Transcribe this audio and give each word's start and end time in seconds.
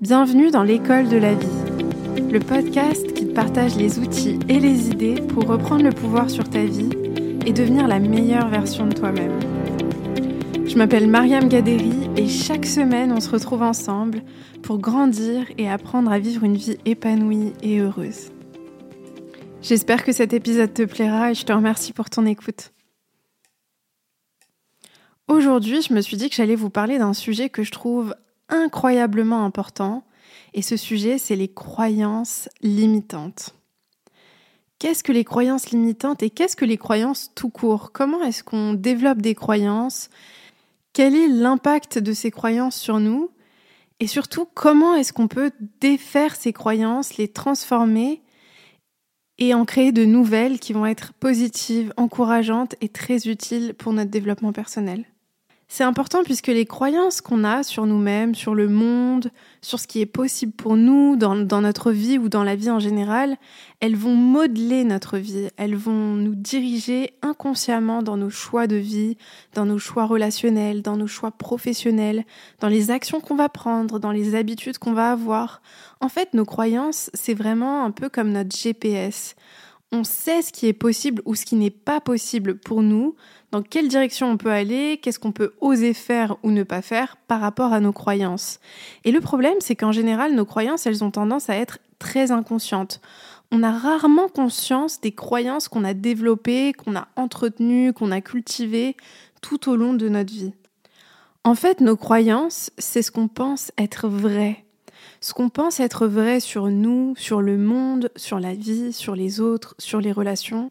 Bienvenue 0.00 0.50
dans 0.50 0.62
l'école 0.62 1.10
de 1.10 1.18
la 1.18 1.34
vie, 1.34 1.46
le 2.32 2.38
podcast 2.38 3.12
qui 3.12 3.26
partage 3.26 3.76
les 3.76 3.98
outils 3.98 4.38
et 4.48 4.58
les 4.58 4.88
idées 4.88 5.20
pour 5.20 5.44
reprendre 5.44 5.82
le 5.82 5.92
pouvoir 5.92 6.30
sur 6.30 6.48
ta 6.48 6.64
vie 6.64 6.88
et 7.44 7.52
devenir 7.52 7.86
la 7.86 7.98
meilleure 7.98 8.48
version 8.48 8.86
de 8.86 8.94
toi-même. 8.94 9.38
Je 10.66 10.78
m'appelle 10.78 11.06
Mariam 11.06 11.50
Gaderi 11.50 12.08
et 12.16 12.28
chaque 12.28 12.64
semaine 12.64 13.12
on 13.12 13.20
se 13.20 13.28
retrouve 13.28 13.60
ensemble 13.60 14.22
pour 14.62 14.78
grandir 14.78 15.44
et 15.58 15.68
apprendre 15.68 16.10
à 16.10 16.18
vivre 16.18 16.44
une 16.44 16.56
vie 16.56 16.78
épanouie 16.86 17.52
et 17.62 17.80
heureuse. 17.80 18.30
J'espère 19.60 20.02
que 20.02 20.12
cet 20.12 20.32
épisode 20.32 20.72
te 20.72 20.86
plaira 20.86 21.32
et 21.32 21.34
je 21.34 21.44
te 21.44 21.52
remercie 21.52 21.92
pour 21.92 22.08
ton 22.08 22.24
écoute. 22.24 22.72
Aujourd'hui, 25.28 25.82
je 25.82 25.92
me 25.92 26.00
suis 26.00 26.16
dit 26.16 26.30
que 26.30 26.36
j'allais 26.36 26.56
vous 26.56 26.70
parler 26.70 26.96
d'un 26.96 27.12
sujet 27.12 27.50
que 27.50 27.64
je 27.64 27.70
trouve 27.70 28.14
incroyablement 28.50 29.44
important, 29.44 30.04
et 30.52 30.62
ce 30.62 30.76
sujet, 30.76 31.18
c'est 31.18 31.36
les 31.36 31.52
croyances 31.52 32.48
limitantes. 32.60 33.54
Qu'est-ce 34.78 35.04
que 35.04 35.12
les 35.12 35.24
croyances 35.24 35.70
limitantes 35.70 36.22
et 36.22 36.30
qu'est-ce 36.30 36.56
que 36.56 36.64
les 36.64 36.78
croyances 36.78 37.32
tout 37.34 37.50
court? 37.50 37.92
Comment 37.92 38.22
est-ce 38.22 38.42
qu'on 38.42 38.72
développe 38.72 39.20
des 39.20 39.34
croyances? 39.34 40.08
Quel 40.92 41.14
est 41.14 41.28
l'impact 41.28 41.98
de 41.98 42.12
ces 42.12 42.30
croyances 42.30 42.76
sur 42.76 42.98
nous? 42.98 43.30
Et 44.00 44.06
surtout, 44.06 44.46
comment 44.54 44.94
est-ce 44.94 45.12
qu'on 45.12 45.28
peut 45.28 45.52
défaire 45.80 46.34
ces 46.34 46.54
croyances, 46.54 47.18
les 47.18 47.28
transformer 47.28 48.22
et 49.36 49.52
en 49.52 49.66
créer 49.66 49.92
de 49.92 50.06
nouvelles 50.06 50.58
qui 50.58 50.72
vont 50.72 50.86
être 50.86 51.12
positives, 51.12 51.92
encourageantes 51.98 52.74
et 52.80 52.88
très 52.88 53.28
utiles 53.28 53.74
pour 53.74 53.92
notre 53.92 54.10
développement 54.10 54.52
personnel? 54.54 55.04
C'est 55.72 55.84
important 55.84 56.24
puisque 56.24 56.48
les 56.48 56.66
croyances 56.66 57.20
qu'on 57.20 57.44
a 57.44 57.62
sur 57.62 57.86
nous-mêmes, 57.86 58.34
sur 58.34 58.56
le 58.56 58.68
monde, 58.68 59.30
sur 59.62 59.78
ce 59.78 59.86
qui 59.86 60.00
est 60.00 60.06
possible 60.06 60.50
pour 60.50 60.76
nous 60.76 61.14
dans, 61.14 61.36
notre 61.60 61.92
vie 61.92 62.18
ou 62.18 62.28
dans 62.28 62.42
la 62.42 62.56
vie 62.56 62.70
en 62.70 62.80
général, 62.80 63.36
elles 63.78 63.94
vont 63.94 64.16
modeler 64.16 64.82
notre 64.82 65.16
vie, 65.16 65.48
elles 65.56 65.76
vont 65.76 66.16
nous 66.16 66.34
diriger 66.34 67.12
inconsciemment 67.22 68.02
dans 68.02 68.16
nos 68.16 68.30
choix 68.30 68.66
de 68.66 68.74
vie, 68.74 69.16
dans 69.54 69.64
nos 69.64 69.78
choix 69.78 70.06
relationnels, 70.06 70.82
dans 70.82 70.96
nos 70.96 71.06
choix 71.06 71.30
professionnels, 71.30 72.24
dans 72.58 72.68
les 72.68 72.90
actions 72.90 73.20
qu'on 73.20 73.36
va 73.36 73.48
prendre, 73.48 74.00
dans 74.00 74.10
les 74.10 74.34
habitudes 74.34 74.78
qu'on 74.78 74.92
va 74.92 75.12
avoir. 75.12 75.62
En 76.00 76.08
fait, 76.08 76.34
nos 76.34 76.44
croyances, 76.44 77.10
c'est 77.14 77.34
vraiment 77.34 77.84
un 77.84 77.92
peu 77.92 78.08
comme 78.08 78.32
notre 78.32 78.56
GPS. 78.56 79.36
On 79.92 80.04
sait 80.04 80.42
ce 80.42 80.52
qui 80.52 80.66
est 80.66 80.72
possible 80.72 81.20
ou 81.24 81.34
ce 81.34 81.44
qui 81.44 81.56
n'est 81.56 81.70
pas 81.70 82.00
possible 82.00 82.58
pour 82.58 82.82
nous 82.82 83.16
dans 83.50 83.62
quelle 83.62 83.88
direction 83.88 84.30
on 84.30 84.36
peut 84.36 84.52
aller, 84.52 85.00
qu'est-ce 85.02 85.18
qu'on 85.18 85.32
peut 85.32 85.54
oser 85.60 85.94
faire 85.94 86.36
ou 86.44 86.52
ne 86.52 86.62
pas 86.62 86.82
faire 86.82 87.16
par 87.26 87.40
rapport 87.40 87.72
à 87.72 87.80
nos 87.80 87.92
croyances. 87.92 88.60
Et 89.04 89.10
le 89.10 89.20
problème, 89.20 89.56
c'est 89.58 89.74
qu'en 89.74 89.90
général, 89.90 90.34
nos 90.34 90.44
croyances, 90.44 90.86
elles 90.86 91.02
ont 91.02 91.10
tendance 91.10 91.50
à 91.50 91.56
être 91.56 91.78
très 91.98 92.30
inconscientes. 92.30 93.00
On 93.50 93.64
a 93.64 93.72
rarement 93.72 94.28
conscience 94.28 95.00
des 95.00 95.12
croyances 95.12 95.66
qu'on 95.66 95.82
a 95.82 95.94
développées, 95.94 96.72
qu'on 96.72 96.94
a 96.94 97.08
entretenues, 97.16 97.92
qu'on 97.92 98.12
a 98.12 98.20
cultivées 98.20 98.96
tout 99.42 99.68
au 99.68 99.74
long 99.74 99.94
de 99.94 100.08
notre 100.08 100.32
vie. 100.32 100.52
En 101.42 101.56
fait, 101.56 101.80
nos 101.80 101.96
croyances, 101.96 102.70
c'est 102.78 103.02
ce 103.02 103.10
qu'on 103.10 103.26
pense 103.26 103.72
être 103.76 104.08
vrai. 104.08 104.64
Ce 105.20 105.34
qu'on 105.34 105.50
pense 105.50 105.80
être 105.80 106.06
vrai 106.06 106.40
sur 106.40 106.68
nous, 106.68 107.14
sur 107.16 107.42
le 107.42 107.58
monde, 107.58 108.10
sur 108.16 108.40
la 108.40 108.54
vie, 108.54 108.92
sur 108.92 109.14
les 109.14 109.40
autres, 109.40 109.74
sur 109.78 110.00
les 110.00 110.12
relations. 110.12 110.70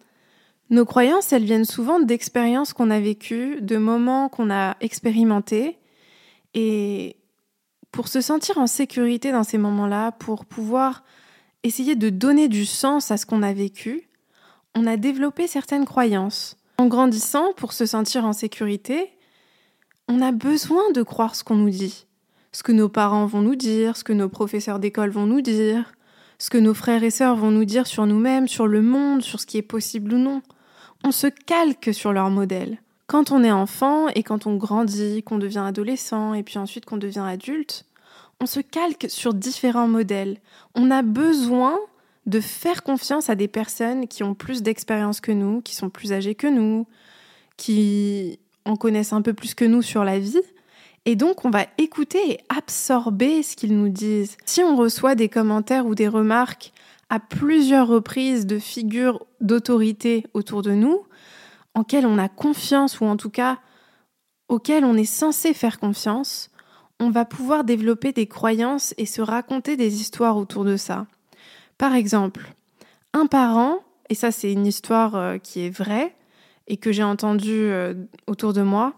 Nos 0.72 0.86
croyances, 0.86 1.32
elles 1.32 1.44
viennent 1.44 1.66
souvent 1.66 2.00
d'expériences 2.00 2.74
qu'on 2.74 2.90
a 2.90 3.00
vécues, 3.00 3.62
de 3.62 3.78
moments 3.78 4.28
qu'on 4.28 4.50
a 4.50 4.76
expérimentés. 4.82 5.78
Et 6.56 7.18
pour 7.92 8.08
se 8.08 8.22
sentir 8.22 8.58
en 8.58 8.66
sécurité 8.66 9.32
dans 9.32 9.44
ces 9.44 9.60
moments-là, 9.60 10.14
pour 10.14 10.46
pouvoir 10.46 11.04
essayer 11.64 11.96
de 11.96 12.10
donner 12.10 12.48
du 12.48 12.66
sens 12.66 13.12
à 13.12 13.18
ce 13.18 13.28
qu'on 13.28 13.44
a 13.44 13.54
vécu, 13.54 14.10
on 14.76 14.88
a 14.88 14.98
développé 14.98 15.48
certaines 15.48 15.86
croyances. 15.86 16.58
En 16.80 16.88
grandissant, 16.88 17.54
pour 17.54 17.74
se 17.74 17.86
sentir 17.86 18.26
en 18.26 18.34
sécurité, 18.34 19.12
on 20.08 20.22
a 20.22 20.32
besoin 20.32 20.92
de 20.92 21.04
croire 21.04 21.36
ce 21.36 21.44
qu'on 21.44 21.56
nous 21.56 21.70
dit. 21.70 22.08
Ce 22.52 22.64
que 22.64 22.72
nos 22.72 22.90
parents 22.90 23.26
vont 23.26 23.42
nous 23.42 23.56
dire, 23.56 23.96
ce 23.96 24.04
que 24.04 24.14
nos 24.14 24.30
professeurs 24.30 24.80
d'école 24.80 25.12
vont 25.12 25.26
nous 25.26 25.42
dire, 25.42 25.94
ce 26.38 26.50
que 26.50 26.58
nos 26.58 26.74
frères 26.74 27.04
et 27.04 27.10
sœurs 27.10 27.36
vont 27.36 27.52
nous 27.52 27.66
dire 27.66 27.86
sur 27.88 28.06
nous-mêmes, 28.06 28.48
sur 28.48 28.68
le 28.68 28.82
monde, 28.82 29.22
sur 29.22 29.40
ce 29.40 29.46
qui 29.46 29.58
est 29.58 29.62
possible 29.62 30.14
ou 30.14 30.18
non 30.18 30.42
on 31.04 31.12
se 31.12 31.28
calque 31.28 31.94
sur 31.94 32.14
leur 32.14 32.30
modèle. 32.30 32.80
Quand 33.08 33.32
on 33.32 33.44
est 33.44 33.52
enfant 33.52 34.08
et 34.10 34.24
quand 34.24 34.46
on 34.46 34.56
grandit, 34.56 35.24
qu'on 35.24 35.38
devient 35.38 35.64
adolescent 35.66 36.34
et 36.34 36.44
puis 36.44 36.60
ensuite 36.60 36.86
qu'on 36.86 36.98
devient 36.98 37.26
adulte, 37.26 37.86
on 38.40 38.46
se 38.46 38.60
calque 38.60 39.08
sur 39.10 39.34
différents 39.34 39.88
modèles. 39.88 40.38
On 40.76 40.92
a 40.92 41.02
besoin 41.02 41.78
de 42.26 42.40
faire 42.40 42.84
confiance 42.84 43.30
à 43.30 43.36
des 43.36 43.48
personnes 43.48 44.08
qui 44.08 44.24
ont 44.24 44.36
plus 44.36 44.62
d'expérience 44.62 45.22
que 45.22 45.32
nous, 45.32 45.62
qui 45.62 45.76
sont 45.76 45.90
plus 45.90 46.14
âgées 46.14 46.36
que 46.36 46.48
nous, 46.48 46.86
qui 47.58 48.40
en 48.66 48.76
connaissent 48.76 49.14
un 49.14 49.22
peu 49.22 49.34
plus 49.34 49.56
que 49.56 49.66
nous 49.66 49.82
sur 49.82 50.04
la 50.04 50.20
vie. 50.20 50.42
Et 51.06 51.16
donc, 51.16 51.46
on 51.46 51.50
va 51.50 51.66
écouter 51.78 52.32
et 52.32 52.40
absorber 52.50 53.42
ce 53.44 53.56
qu'ils 53.56 53.78
nous 53.78 53.90
disent. 53.90 54.38
Si 54.46 54.62
on 54.62 54.76
reçoit 54.76 55.16
des 55.16 55.30
commentaires 55.30 55.86
ou 55.86 55.96
des 55.96 56.08
remarques 56.08 56.72
à 57.10 57.20
plusieurs 57.20 57.88
reprises 57.88 58.46
de 58.46 58.60
figures 58.60 59.26
d'autorité 59.42 60.26
autour 60.34 60.62
de 60.62 60.72
nous, 60.72 61.04
en 61.74 61.84
quelles 61.84 62.06
on 62.06 62.18
a 62.18 62.30
confiance 62.30 63.00
ou 63.00 63.06
en 63.06 63.18
tout 63.18 63.30
cas 63.30 63.60
auxquelles 64.48 64.86
on 64.86 64.96
est 64.96 65.06
censé 65.06 65.54
faire 65.54 65.80
confiance, 65.80 66.50
on 67.00 67.10
va 67.10 67.24
pouvoir 67.24 67.64
développer 67.64 68.12
des 68.12 68.28
croyances 68.28 68.94
et 68.98 69.06
se 69.06 69.22
raconter 69.22 69.78
des 69.78 70.02
histoires 70.02 70.38
autour 70.38 70.66
de 70.66 70.76
ça. 70.76 71.06
Par 71.78 71.94
exemple, 71.94 72.54
un 73.14 73.26
parent, 73.28 73.80
et 74.10 74.16
ça 74.16 74.32
c'est 74.32 74.52
une 74.52 74.68
histoire 74.68 75.16
euh, 75.16 75.38
qui 75.38 75.62
est 75.62 75.70
vraie 75.70 76.14
et 76.68 76.78
que 76.78 76.92
j'ai 76.92 77.04
entendue 77.04 77.70
euh, 77.70 77.94
autour 78.28 78.54
de 78.54 78.62
moi, 78.62 78.94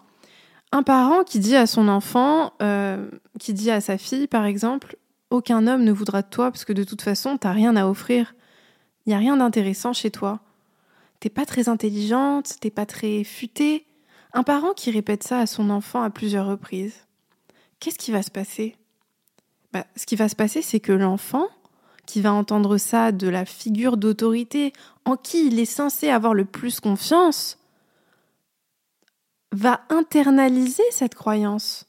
un 0.72 0.84
parent 0.84 1.24
qui 1.24 1.40
dit 1.40 1.56
à 1.56 1.68
son 1.68 1.88
enfant, 1.88 2.54
euh, 2.62 3.10
qui 3.40 3.54
dit 3.54 3.72
à 3.72 3.82
sa 3.82 3.98
fille 3.98 4.28
par 4.28 4.46
exemple, 4.46 4.98
aucun 5.30 5.68
homme 5.68 5.84
ne 5.84 5.92
voudra 5.92 6.22
de 6.22 6.28
toi 6.28 6.52
parce 6.52 6.66
que 6.66 6.74
de 6.74 6.84
toute 6.84 7.02
façon, 7.02 7.38
t'as 7.38 7.52
rien 7.52 7.76
à 7.76 7.88
offrir. 7.88 8.36
Il 9.06 9.10
n'y 9.10 9.16
a 9.16 9.20
rien 9.20 9.38
d'intéressant 9.38 9.94
chez 9.94 10.12
toi. 10.12 10.40
T'es 11.20 11.30
pas 11.30 11.46
très 11.46 11.70
intelligente, 11.70 12.56
t'es 12.60 12.70
pas 12.70 12.86
très 12.86 13.24
futée. 13.24 13.86
Un 14.34 14.44
parent 14.44 14.74
qui 14.74 14.92
répète 14.92 15.24
ça 15.24 15.40
à 15.40 15.46
son 15.46 15.70
enfant 15.70 16.02
à 16.02 16.10
plusieurs 16.10 16.48
reprises. 16.48 17.06
Qu'est-ce 17.80 17.98
qui 17.98 18.12
va 18.12 18.24
se 18.24 18.32
passer? 18.32 18.76
Bah, 19.74 19.86
Ce 19.96 20.06
qui 20.06 20.16
va 20.16 20.30
se 20.30 20.36
passer, 20.36 20.62
c'est 20.62 20.80
que 20.80 20.92
l'enfant, 20.92 21.48
qui 22.06 22.22
va 22.22 22.34
entendre 22.34 22.78
ça 22.78 23.12
de 23.12 23.28
la 23.28 23.46
figure 23.46 23.98
d'autorité 23.98 24.74
en 25.06 25.16
qui 25.16 25.48
il 25.48 25.60
est 25.60 25.66
censé 25.66 26.10
avoir 26.10 26.34
le 26.34 26.46
plus 26.46 26.80
confiance, 26.80 27.58
va 29.52 29.82
internaliser 29.90 30.84
cette 30.92 31.16
croyance. 31.16 31.86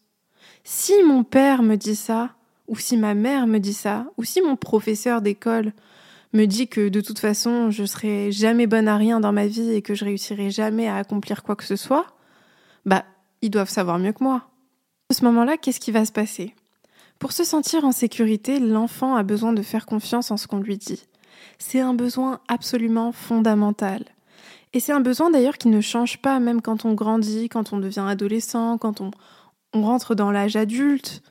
Si 0.65 0.95
mon 1.05 1.25
père 1.25 1.63
me 1.63 1.77
dit 1.77 1.97
ça, 1.97 2.31
ou 2.69 2.77
si 2.77 2.97
ma 2.97 3.15
mère 3.15 3.47
me 3.47 3.59
dit 3.59 3.73
ça, 3.73 4.07
ou 4.17 4.25
si 4.25 4.41
mon 4.41 4.57
professeur 4.57 5.23
d'école 5.23 5.73
me 6.33 6.47
dit 6.47 6.69
que 6.69 6.89
de 6.89 7.01
toute 7.01 7.19
façon 7.19 7.71
je 7.71 7.85
serai 7.85 8.33
jamais 8.33 8.67
bonne 8.67 8.89
à 8.89 8.97
rien 8.97 9.21
dans 9.21 9.33
ma 9.33 9.47
vie 9.47 9.73
et 9.73 9.83
que 9.83 9.95
je 9.95 10.05
réussirai 10.05 10.51
jamais 10.51 10.89
à 10.89 10.97
accomplir 10.97 11.43
quoi 11.43 11.57
que 11.57 11.65
ce 11.65 11.77
soit, 11.77 12.07
bah 12.87 13.05
ils 13.43 13.51
doivent 13.51 13.69
savoir 13.69 13.99
mieux 13.99 14.13
que 14.13 14.25
moi. 14.25 14.49
À 15.11 15.15
ce 15.15 15.25
moment-là, 15.25 15.57
qu'est-ce 15.57 15.81
qui 15.81 15.91
va 15.91 16.05
se 16.05 16.13
passer? 16.13 16.55
Pour 17.19 17.33
se 17.33 17.45
sentir 17.45 17.85
en 17.85 17.93
sécurité, 17.93 18.59
l'enfant 18.59 19.15
a 19.15 19.23
besoin 19.23 19.53
de 19.53 19.63
faire 19.63 19.87
confiance 19.87 20.31
en 20.31 20.37
ce 20.37 20.47
qu'on 20.47 20.59
lui 20.59 20.79
dit. 20.79 21.07
C'est 21.59 21.81
un 21.81 21.95
besoin 21.95 22.41
absolument 22.49 23.13
fondamental. 23.13 24.05
Et 24.73 24.81
c'est 24.81 24.93
un 24.93 25.01
besoin 25.01 25.31
d'ailleurs 25.31 25.59
qui 25.59 25.69
ne 25.69 25.81
change 25.81 26.19
pas 26.19 26.41
même 26.41 26.63
quand 26.63 26.85
on 26.85 26.95
grandit, 26.95 27.49
quand 27.49 27.73
on 27.73 27.79
devient 27.79 28.05
adolescent, 28.07 28.79
quand 28.79 29.01
on, 29.01 29.11
on 29.73 29.83
rentre 29.83 30.15
dans 30.15 30.31
l'âge 30.31 30.57
adulte. 30.57 31.23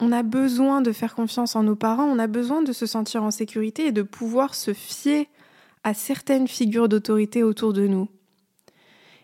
On 0.00 0.10
a 0.10 0.22
besoin 0.24 0.80
de 0.80 0.90
faire 0.90 1.14
confiance 1.14 1.54
en 1.54 1.62
nos 1.62 1.76
parents, 1.76 2.04
on 2.04 2.18
a 2.18 2.26
besoin 2.26 2.62
de 2.62 2.72
se 2.72 2.86
sentir 2.86 3.22
en 3.22 3.30
sécurité 3.30 3.86
et 3.86 3.92
de 3.92 4.02
pouvoir 4.02 4.54
se 4.54 4.74
fier 4.74 5.28
à 5.84 5.94
certaines 5.94 6.48
figures 6.48 6.88
d'autorité 6.88 7.44
autour 7.44 7.72
de 7.72 7.86
nous. 7.86 8.08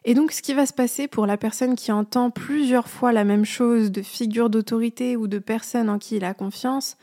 Et 0.05 0.15
donc 0.15 0.33
ce 0.33 0.41
qui 0.41 0.55
va 0.55 0.65
se 0.65 0.73
passer 0.73 1.09
pour 1.09 1.27
la 1.27 1.37
personne 1.37 1.75
qui 1.75 1.93
entend 1.93 2.31
plusieurs 2.31 2.89
fois 2.89 3.13
la 3.13 3.25
même 3.25 3.45
chose 3.45 3.91
de 3.91 4.01
figures 4.01 4.49
d'autorité 4.49 5.17
ou 5.17 5.27
de 5.27 5.39
personnes 5.39 5.91
en 5.91 5.99
qui 5.99 6.17
il 6.17 6.25
a 6.25 6.33
confiance, 6.33 6.97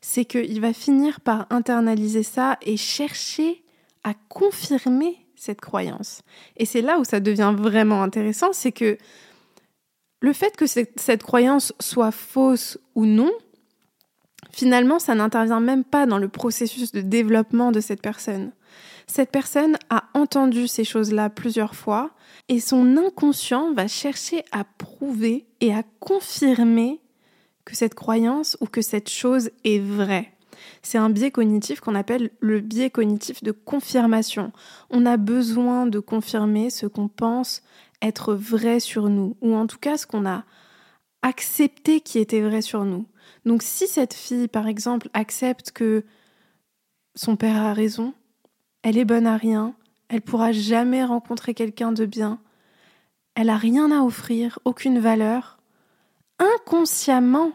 c'est 0.00 0.24
qu'il 0.24 0.60
va 0.60 0.72
finir 0.72 1.20
par 1.20 1.46
internaliser 1.50 2.22
ça 2.22 2.58
et 2.62 2.76
chercher 2.76 3.62
à 4.04 4.14
confirmer 4.28 5.21
cette 5.42 5.60
croyance. 5.60 6.22
Et 6.56 6.64
c'est 6.64 6.82
là 6.82 7.00
où 7.00 7.04
ça 7.04 7.18
devient 7.18 7.52
vraiment 7.58 8.04
intéressant, 8.04 8.52
c'est 8.52 8.70
que 8.70 8.96
le 10.20 10.32
fait 10.32 10.56
que 10.56 10.66
cette 10.66 11.22
croyance 11.24 11.72
soit 11.80 12.12
fausse 12.12 12.78
ou 12.94 13.06
non, 13.06 13.32
finalement, 14.52 15.00
ça 15.00 15.16
n'intervient 15.16 15.58
même 15.58 15.82
pas 15.82 16.06
dans 16.06 16.18
le 16.18 16.28
processus 16.28 16.92
de 16.92 17.00
développement 17.00 17.72
de 17.72 17.80
cette 17.80 18.00
personne. 18.00 18.52
Cette 19.08 19.32
personne 19.32 19.78
a 19.90 20.04
entendu 20.14 20.68
ces 20.68 20.84
choses-là 20.84 21.28
plusieurs 21.28 21.74
fois 21.74 22.12
et 22.48 22.60
son 22.60 22.96
inconscient 22.96 23.72
va 23.72 23.88
chercher 23.88 24.44
à 24.52 24.62
prouver 24.62 25.46
et 25.60 25.74
à 25.74 25.82
confirmer 25.98 27.00
que 27.64 27.74
cette 27.74 27.94
croyance 27.94 28.56
ou 28.60 28.66
que 28.66 28.80
cette 28.80 29.10
chose 29.10 29.50
est 29.64 29.80
vraie. 29.80 30.31
C'est 30.82 30.98
un 30.98 31.10
biais 31.10 31.30
cognitif 31.30 31.80
qu'on 31.80 31.94
appelle 31.94 32.30
le 32.40 32.60
biais 32.60 32.90
cognitif 32.90 33.42
de 33.42 33.52
confirmation. 33.52 34.52
On 34.90 35.06
a 35.06 35.16
besoin 35.16 35.86
de 35.86 35.98
confirmer 35.98 36.70
ce 36.70 36.86
qu'on 36.86 37.08
pense 37.08 37.62
être 38.00 38.34
vrai 38.34 38.80
sur 38.80 39.08
nous, 39.08 39.36
ou 39.40 39.54
en 39.54 39.66
tout 39.66 39.78
cas 39.78 39.96
ce 39.96 40.06
qu'on 40.06 40.26
a 40.26 40.44
accepté 41.22 42.00
qui 42.00 42.18
était 42.18 42.42
vrai 42.42 42.62
sur 42.62 42.84
nous. 42.84 43.06
Donc 43.44 43.62
si 43.62 43.86
cette 43.86 44.14
fille, 44.14 44.48
par 44.48 44.66
exemple, 44.66 45.08
accepte 45.14 45.70
que 45.70 46.04
son 47.14 47.36
père 47.36 47.62
a 47.62 47.72
raison, 47.72 48.14
elle 48.82 48.98
est 48.98 49.04
bonne 49.04 49.26
à 49.26 49.36
rien, 49.36 49.74
elle 50.08 50.22
pourra 50.22 50.52
jamais 50.52 51.04
rencontrer 51.04 51.54
quelqu'un 51.54 51.92
de 51.92 52.06
bien, 52.06 52.40
elle 53.34 53.50
a 53.50 53.56
rien 53.56 53.90
à 53.90 54.02
offrir, 54.02 54.58
aucune 54.64 54.98
valeur, 54.98 55.58
inconsciemment, 56.38 57.52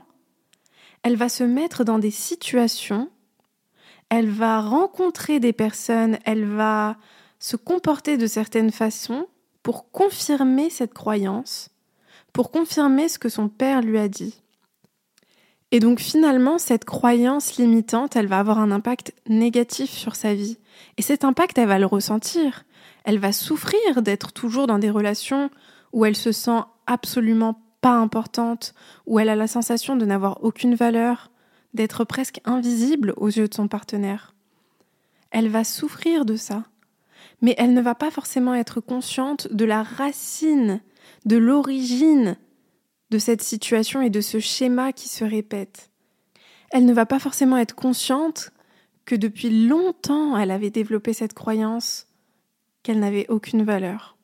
elle 1.03 1.15
va 1.15 1.29
se 1.29 1.44
mettre 1.44 1.83
dans 1.83 1.99
des 1.99 2.11
situations, 2.11 3.09
elle 4.09 4.29
va 4.29 4.61
rencontrer 4.61 5.39
des 5.39 5.53
personnes, 5.53 6.17
elle 6.25 6.45
va 6.45 6.97
se 7.39 7.55
comporter 7.55 8.17
de 8.17 8.27
certaines 8.27 8.71
façons 8.71 9.27
pour 9.63 9.91
confirmer 9.91 10.69
cette 10.69 10.94
croyance, 10.94 11.69
pour 12.33 12.51
confirmer 12.51 13.09
ce 13.09 13.19
que 13.19 13.29
son 13.29 13.49
père 13.49 13.81
lui 13.81 13.97
a 13.97 14.07
dit. 14.07 14.41
Et 15.71 15.79
donc 15.79 15.99
finalement, 15.99 16.57
cette 16.57 16.85
croyance 16.85 17.57
limitante, 17.57 18.15
elle 18.15 18.27
va 18.27 18.39
avoir 18.39 18.59
un 18.59 18.71
impact 18.71 19.13
négatif 19.27 19.91
sur 19.91 20.15
sa 20.15 20.33
vie. 20.33 20.57
Et 20.97 21.01
cet 21.01 21.25
impact, 21.25 21.57
elle 21.57 21.67
va 21.67 21.79
le 21.79 21.85
ressentir. 21.85 22.63
Elle 23.03 23.19
va 23.19 23.33
souffrir 23.33 24.01
d'être 24.01 24.31
toujours 24.31 24.67
dans 24.67 24.79
des 24.79 24.89
relations 24.89 25.49
où 25.91 26.05
elle 26.05 26.15
se 26.15 26.31
sent 26.31 26.61
absolument 26.85 27.59
pas 27.88 27.94
importante, 27.94 28.74
où 29.06 29.18
elle 29.18 29.30
a 29.30 29.36
la 29.38 29.48
sensation 29.48 29.95
de 29.95 30.06
n'avoir 30.06 30.44
aucune 30.44 30.75
valeur, 30.75 31.31
d'être 31.74 32.04
presque 32.04 32.42
invisible 32.44 33.13
aux 33.16 33.30
yeux 33.30 33.48
de 33.48 33.54
son 33.54 33.69
partenaire. 33.69 34.36
Elle 35.31 35.48
va 35.48 35.63
souffrir 35.63 36.25
de 36.25 36.36
ça, 36.36 36.66
mais 37.42 37.56
elle 37.57 37.74
ne 37.74 37.80
va 37.80 37.95
pas 37.95 38.12
forcément 38.12 38.54
être 38.56 38.81
consciente 38.81 39.48
de 39.54 39.63
la 39.63 39.84
racine, 39.84 40.81
de 41.24 41.38
l'origine 41.38 42.36
de 43.10 43.19
cette 43.19 43.42
situation 43.42 44.01
et 44.01 44.10
de 44.10 44.19
ce 44.19 44.40
schéma 44.40 44.92
qui 44.92 45.07
se 45.07 45.24
répète. 45.24 45.90
Elle 46.72 46.83
ne 46.83 46.94
va 46.94 47.06
pas 47.06 47.19
forcément 47.19 47.56
être 47.56 47.75
consciente 47.75 48.51
que 49.06 49.16
depuis 49.16 49.66
longtemps 49.66 50.36
elle 50.36 50.51
avait 50.51 50.72
développé 50.72 51.13
cette 51.13 51.33
croyance 51.33 52.07
qu'elle 52.83 53.00
n'avait 53.00 53.30
aucune 53.30 53.63
valeur. 53.63 54.17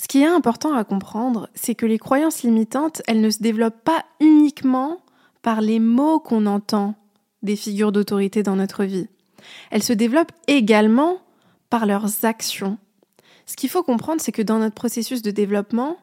Ce 0.00 0.08
qui 0.08 0.22
est 0.22 0.26
important 0.26 0.72
à 0.72 0.82
comprendre, 0.82 1.50
c'est 1.54 1.74
que 1.74 1.84
les 1.84 1.98
croyances 1.98 2.42
limitantes, 2.42 3.02
elles 3.06 3.20
ne 3.20 3.28
se 3.28 3.42
développent 3.42 3.84
pas 3.84 4.02
uniquement 4.18 5.02
par 5.42 5.60
les 5.60 5.78
mots 5.78 6.18
qu'on 6.18 6.46
entend 6.46 6.94
des 7.42 7.54
figures 7.54 7.92
d'autorité 7.92 8.42
dans 8.42 8.56
notre 8.56 8.84
vie. 8.84 9.08
Elles 9.70 9.82
se 9.82 9.92
développent 9.92 10.32
également 10.46 11.18
par 11.68 11.84
leurs 11.84 12.24
actions. 12.24 12.78
Ce 13.44 13.56
qu'il 13.56 13.68
faut 13.68 13.82
comprendre, 13.82 14.22
c'est 14.22 14.32
que 14.32 14.40
dans 14.40 14.58
notre 14.58 14.74
processus 14.74 15.20
de 15.20 15.30
développement, 15.30 15.98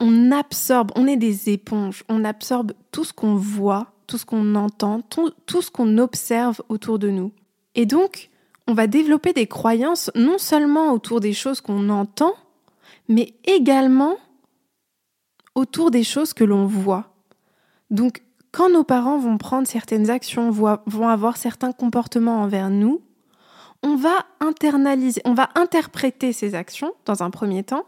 on 0.00 0.32
absorbe, 0.32 0.90
on 0.96 1.06
est 1.06 1.18
des 1.18 1.50
éponges, 1.50 2.04
on 2.08 2.24
absorbe 2.24 2.72
tout 2.90 3.04
ce 3.04 3.12
qu'on 3.12 3.34
voit, 3.34 3.92
tout 4.06 4.16
ce 4.16 4.24
qu'on 4.24 4.54
entend, 4.54 5.02
tout, 5.02 5.30
tout 5.44 5.60
ce 5.60 5.70
qu'on 5.70 5.98
observe 5.98 6.62
autour 6.70 6.98
de 6.98 7.10
nous. 7.10 7.32
Et 7.74 7.84
donc, 7.84 8.30
on 8.66 8.72
va 8.72 8.86
développer 8.86 9.34
des 9.34 9.46
croyances 9.46 10.10
non 10.14 10.38
seulement 10.38 10.94
autour 10.94 11.20
des 11.20 11.34
choses 11.34 11.60
qu'on 11.60 11.90
entend, 11.90 12.32
mais 13.08 13.34
également 13.44 14.16
autour 15.54 15.90
des 15.90 16.04
choses 16.04 16.32
que 16.32 16.44
l'on 16.44 16.66
voit. 16.66 17.14
Donc, 17.90 18.22
quand 18.52 18.70
nos 18.70 18.84
parents 18.84 19.18
vont 19.18 19.38
prendre 19.38 19.66
certaines 19.66 20.10
actions, 20.10 20.50
vont 20.50 21.08
avoir 21.08 21.36
certains 21.36 21.72
comportements 21.72 22.42
envers 22.42 22.70
nous, 22.70 23.00
on 23.82 23.96
va 23.96 24.26
internaliser, 24.40 25.22
on 25.24 25.34
va 25.34 25.48
interpréter 25.54 26.32
ces 26.32 26.54
actions 26.54 26.92
dans 27.04 27.22
un 27.22 27.30
premier 27.30 27.62
temps, 27.62 27.84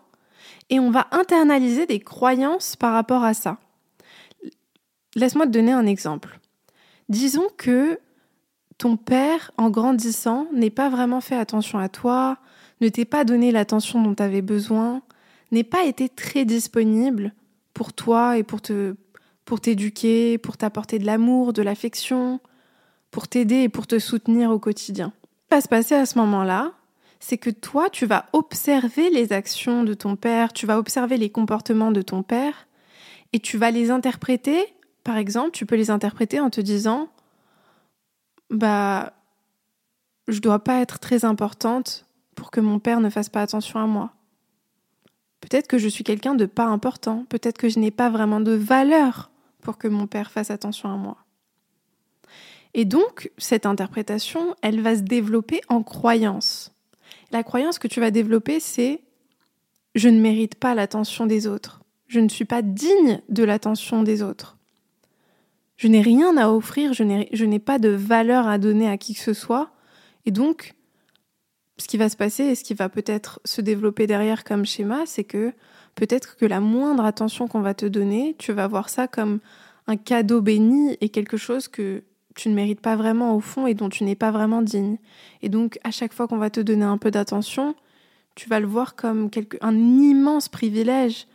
et 0.71 0.81
on 0.81 0.91
va 0.91 1.07
internaliser 1.11 1.87
des 1.87 2.01
croyances 2.01 2.77
par 2.77 2.93
rapport 2.93 3.25
à 3.25 3.35
ça. 3.35 3.59
Laisse-moi 5.15 5.47
te 5.47 5.51
donner 5.51 5.73
un 5.73 5.87
exemple. 5.87 6.41
Disons 7.09 7.49
que 7.59 7.99
ton 8.79 8.97
père, 8.97 9.51
en 9.59 9.69
grandissant, 9.71 10.47
n'ait 10.53 10.71
pas 10.71 10.89
vraiment 10.89 11.21
fait 11.21 11.37
attention 11.37 11.79
à 11.79 11.89
toi, 11.89 12.39
ne 12.83 12.89
t'ait 12.89 13.05
pas 13.05 13.25
donné 13.25 13.53
l'attention 13.53 14.03
dont 14.03 14.15
tu 14.15 14.23
avais 14.23 14.43
besoin, 14.43 15.03
n'ait 15.53 15.65
pas 15.65 15.85
été 15.85 16.09
très 16.09 16.45
disponible 16.45 17.33
pour 17.75 17.93
toi 17.93 18.37
et 18.37 18.43
pour 18.43 18.61
te 18.61 18.95
pour 19.45 19.61
t'éduquer, 19.61 20.39
pour 20.39 20.57
t'apporter 20.57 21.01
de 21.01 21.05
l'amour, 21.05 21.53
de 21.53 21.63
l'affection, 21.63 22.41
pour 23.11 23.27
t'aider 23.27 23.63
et 23.63 23.69
pour 23.69 23.89
te 23.89 23.99
soutenir 23.99 24.51
au 24.51 24.61
quotidien. 24.61 25.13
Ce 25.17 25.57
qui 25.57 25.57
va 25.57 25.61
se 25.61 25.69
passer 25.69 25.95
à 25.97 26.07
ce 26.07 26.17
moment-là, 26.19 26.73
c'est 27.19 27.39
que 27.39 27.51
toi, 27.51 27.91
tu 27.91 28.07
vas 28.07 28.27
observer 28.33 29.11
les 29.11 29.33
actions 29.33 29.83
de 29.83 29.95
ton 29.95 30.15
père, 30.15 30.53
tu 30.53 30.65
vas 30.65 30.79
observer 30.79 31.17
les 31.17 31.29
comportements 31.29 31.91
de 31.91 32.03
ton 32.03 32.23
père, 32.23 32.69
et 33.33 33.41
tu 33.41 33.59
vas 33.59 33.73
les 33.73 33.91
interpréter, 33.91 34.65
par 35.03 35.17
exemple, 35.17 35.51
tu 35.51 35.67
peux 35.67 35.77
les 35.77 35.91
interpréter 35.91 36.39
en 36.39 36.51
te 36.51 36.61
disant, 36.61 37.09
bah, 38.49 39.13
je 40.29 40.39
dois 40.39 40.61
pas 40.61 40.81
être 40.81 41.01
très 41.01 41.25
importante 41.25 42.07
pour 42.35 42.51
que 42.51 42.61
mon 42.61 42.79
père 42.79 43.01
ne 43.01 43.11
fasse 43.11 43.29
pas 43.29 43.43
attention 43.43 43.79
à 43.81 43.87
moi. 43.87 44.13
Peut-être 45.41 45.67
que 45.67 45.79
je 45.79 45.89
suis 45.89 46.05
quelqu'un 46.05 46.35
de 46.35 46.47
pas 46.47 46.67
important, 46.67 47.27
peut-être 47.29 47.59
que 47.59 47.69
je 47.69 47.79
n'ai 47.79 47.91
pas 47.91 48.11
vraiment 48.11 48.41
de 48.41 48.53
valeur 48.53 49.31
pour 49.61 49.77
que 49.77 49.89
mon 49.89 50.07
père 50.07 50.31
fasse 50.31 50.51
attention 50.51 50.91
à 50.93 50.97
moi. 50.97 51.19
Et 52.75 52.85
donc, 52.85 53.31
cette 53.39 53.67
interprétation, 53.67 54.55
elle 54.63 54.81
va 54.81 54.97
se 54.97 55.03
développer 55.03 55.61
en 55.69 55.83
croyance. 55.83 56.73
La 57.31 57.43
croyance 57.43 57.79
que 57.79 57.89
tu 57.89 58.01
vas 58.01 58.11
développer, 58.11 58.61
c'est 58.61 59.03
je 59.95 60.09
ne 60.09 60.21
mérite 60.21 60.55
pas 60.55 60.75
l'attention 60.75 61.27
des 61.27 61.47
autres. 61.47 61.83
Je 62.07 62.21
ne 62.21 62.29
suis 62.29 62.45
pas 62.45 62.63
digne 62.63 63.21
de 63.29 63.45
l'attention 63.45 64.03
des 64.03 64.23
autres. 64.23 64.57
Je 65.77 65.89
n'ai 65.89 66.01
rien 66.01 66.37
à 66.37 66.49
offrir, 66.49 66.93
je 66.93 67.45
n'ai 67.45 67.59
pas 67.59 67.79
de 67.79 67.89
valeur 67.89 68.47
à 68.47 68.59
donner 68.59 68.89
à 68.89 68.97
qui 68.97 69.15
que 69.15 69.21
ce 69.21 69.35
soit. 69.35 69.73
Et 70.25 70.31
donc, 70.31 70.75
ce 71.83 71.89
qui 71.89 71.97
va 71.97 72.09
se 72.09 72.17
passer 72.17 72.45
et 72.45 72.55
ce 72.55 72.63
qui 72.63 72.75
va 72.75 72.89
peut-être 72.89 73.41
se 73.45 73.61
développer 73.61 74.07
derrière 74.07 74.45
comme 74.45 74.65
schéma, 74.65 75.01
c'est 75.05 75.25
que 75.25 75.53
peut-être 75.97 76.37
que 76.37 76.47
la 76.47 76.61
moindre 76.61 77.05
attention 77.05 77.49
qu'on 77.49 77.61
va 77.61 77.75
te 77.75 77.87
donner, 77.87 78.37
tu 78.39 78.53
vas 78.53 78.69
voir 78.69 78.89
ça 78.89 79.09
comme 79.09 79.41
un 79.89 79.97
cadeau 79.97 80.41
béni 80.41 80.97
et 81.01 81.09
quelque 81.09 81.37
chose 81.37 81.67
que 81.67 82.05
tu 82.37 82.49
ne 82.51 82.55
mérites 82.55 82.81
pas 82.81 82.95
vraiment 82.95 83.35
au 83.35 83.41
fond 83.41 83.67
et 83.67 83.75
dont 83.75 83.89
tu 83.89 84.05
n'es 84.05 84.15
pas 84.15 84.31
vraiment 84.31 84.63
digne. 84.63 84.97
Et 85.43 85.49
donc, 85.49 85.81
à 85.83 85.91
chaque 85.91 86.13
fois 86.13 86.29
qu'on 86.29 86.39
va 86.39 86.51
te 86.51 86.61
donner 86.61 86.85
un 86.85 86.99
peu 86.99 87.11
d'attention, 87.11 87.75
tu 88.37 88.49
vas 88.49 88.61
le 88.61 88.69
voir 88.69 88.95
comme 88.95 89.29
un 89.61 89.77
immense 89.77 90.49
privilège 90.49 91.27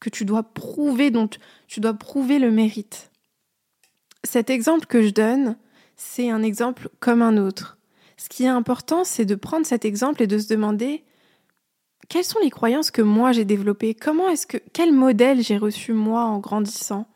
que 0.00 0.10
tu 0.10 0.26
dois 0.26 0.42
prouver, 0.42 1.10
dont 1.10 1.30
tu 1.66 1.80
dois 1.80 1.94
prouver 1.94 2.38
le 2.38 2.50
mérite. 2.50 3.10
Cet 4.22 4.50
exemple 4.50 4.84
que 4.84 5.02
je 5.02 5.10
donne, 5.10 5.56
c'est 5.96 6.28
un 6.28 6.42
exemple 6.42 6.90
comme 7.00 7.22
un 7.22 7.38
autre. 7.38 7.77
Ce 8.18 8.28
qui 8.28 8.44
est 8.44 8.48
important, 8.48 9.04
c'est 9.04 9.24
de 9.24 9.36
prendre 9.36 9.64
cet 9.64 9.84
exemple 9.84 10.22
et 10.22 10.26
de 10.26 10.38
se 10.38 10.48
demander 10.48 11.04
quelles 12.08 12.24
sont 12.24 12.40
les 12.42 12.50
croyances 12.50 12.90
que 12.90 13.00
moi 13.00 13.32
j'ai 13.32 13.44
développées? 13.44 13.94
Comment 13.94 14.28
est-ce 14.28 14.46
que 14.46 14.58
quel 14.72 14.92
modèle 14.92 15.42
j'ai 15.42 15.56
reçu 15.56 15.92
moi 15.92 16.24
en 16.24 16.38
grandissant? 16.38 17.06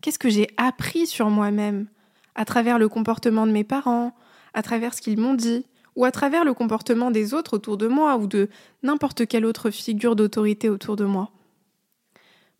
Qu'est-ce 0.00 0.18
que 0.18 0.28
j'ai 0.28 0.48
appris 0.56 1.06
sur 1.06 1.30
moi-même? 1.30 1.86
À 2.34 2.44
travers 2.44 2.78
le 2.78 2.88
comportement 2.88 3.46
de 3.46 3.52
mes 3.52 3.64
parents, 3.64 4.14
à 4.52 4.62
travers 4.62 4.94
ce 4.94 5.00
qu'ils 5.00 5.18
m'ont 5.18 5.34
dit 5.34 5.64
ou 5.96 6.04
à 6.04 6.10
travers 6.10 6.44
le 6.44 6.54
comportement 6.54 7.10
des 7.10 7.34
autres 7.34 7.54
autour 7.54 7.76
de 7.76 7.86
moi 7.88 8.16
ou 8.16 8.26
de 8.26 8.48
n'importe 8.82 9.26
quelle 9.26 9.44
autre 9.44 9.70
figure 9.70 10.16
d'autorité 10.16 10.68
autour 10.68 10.96
de 10.96 11.04
moi. 11.04 11.30